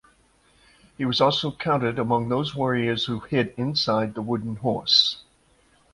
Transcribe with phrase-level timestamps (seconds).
[0.97, 5.21] He was also counted among those warriors who hid inside the Wooden Horse.